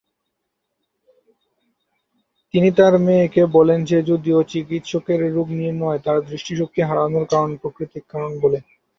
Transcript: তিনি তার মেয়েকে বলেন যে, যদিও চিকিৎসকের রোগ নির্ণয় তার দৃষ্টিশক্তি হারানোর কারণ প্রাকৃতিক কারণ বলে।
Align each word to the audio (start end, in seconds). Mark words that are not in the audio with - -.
তিনি 2.53 2.69
তার 2.77 2.93
মেয়েকে 3.05 3.41
বলেন 3.57 3.79
যে, 3.85 3.97
যদিও 4.09 4.39
চিকিৎসকের 4.51 5.19
রোগ 5.35 5.47
নির্ণয় 5.59 5.99
তার 6.05 6.17
দৃষ্টিশক্তি 6.29 6.81
হারানোর 6.83 7.25
কারণ 7.31 7.51
প্রাকৃতিক 7.61 8.03
কারণ 8.11 8.31
বলে। 8.43 8.59